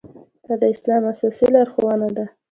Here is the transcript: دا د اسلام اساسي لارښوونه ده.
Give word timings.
دا 0.47 0.53
د 0.61 0.63
اسلام 0.73 1.03
اساسي 1.11 1.47
لارښوونه 1.53 2.07
ده. 2.15 2.25